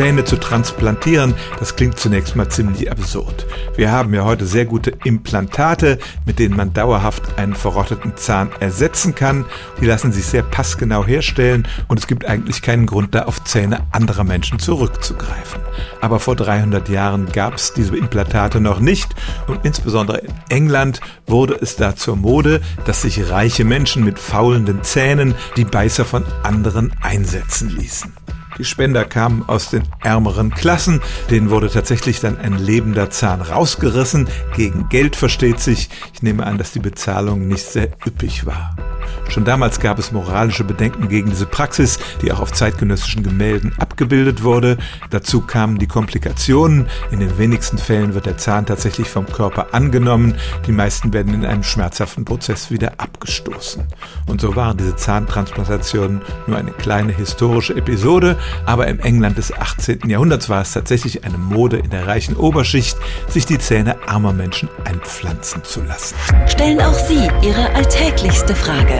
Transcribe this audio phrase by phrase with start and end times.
[0.00, 3.44] Zähne zu transplantieren, das klingt zunächst mal ziemlich absurd.
[3.76, 9.14] Wir haben ja heute sehr gute Implantate, mit denen man dauerhaft einen verrotteten Zahn ersetzen
[9.14, 9.44] kann.
[9.78, 13.80] Die lassen sich sehr passgenau herstellen und es gibt eigentlich keinen Grund, da auf Zähne
[13.92, 15.60] anderer Menschen zurückzugreifen.
[16.00, 19.14] Aber vor 300 Jahren gab es diese Implantate noch nicht
[19.48, 24.82] und insbesondere in England wurde es da zur Mode, dass sich reiche Menschen mit faulenden
[24.82, 28.14] Zähnen die Beißer von anderen einsetzen ließen.
[28.60, 34.28] Die Spender kamen aus den ärmeren Klassen, denen wurde tatsächlich dann ein lebender Zahn rausgerissen.
[34.54, 35.88] Gegen Geld versteht sich.
[36.12, 38.76] Ich nehme an, dass die Bezahlung nicht sehr üppig war.
[39.28, 44.42] Schon damals gab es moralische Bedenken gegen diese Praxis, die auch auf zeitgenössischen Gemälden abgebildet
[44.42, 44.76] wurde.
[45.10, 46.86] Dazu kamen die Komplikationen.
[47.10, 50.34] In den wenigsten Fällen wird der Zahn tatsächlich vom Körper angenommen.
[50.66, 53.84] Die meisten werden in einem schmerzhaften Prozess wieder abgestoßen.
[54.26, 60.08] Und so waren diese Zahntransplantationen nur eine kleine historische Episode, aber im England des 18.
[60.08, 62.96] Jahrhunderts war es tatsächlich eine Mode in der reichen Oberschicht,
[63.28, 66.16] sich die Zähne armer Menschen einpflanzen zu lassen.
[66.46, 68.99] Stellen auch Sie Ihre alltäglichste Frage